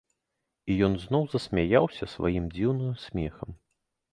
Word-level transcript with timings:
І 0.69 0.77
ён 0.87 0.95
зноў 1.03 1.27
засмяяўся 1.35 2.09
сваім 2.15 2.51
дзіўным 2.57 2.99
смехам. 3.07 3.49